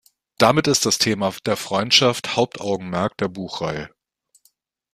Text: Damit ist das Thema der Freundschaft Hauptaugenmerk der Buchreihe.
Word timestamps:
Damit 0.39 0.65
ist 0.65 0.87
das 0.87 0.97
Thema 0.97 1.31
der 1.45 1.55
Freundschaft 1.55 2.35
Hauptaugenmerk 2.35 3.15
der 3.17 3.27
Buchreihe. 3.27 3.91